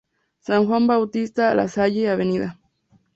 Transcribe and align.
San 0.39 0.63
Juan 0.65 0.87
Bautista 0.87 1.53
Lasalle, 1.53 2.09
Av. 2.09 2.49